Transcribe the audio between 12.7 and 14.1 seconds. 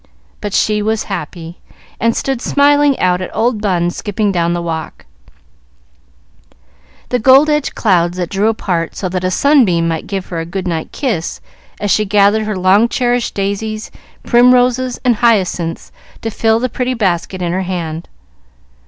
cherished daisies,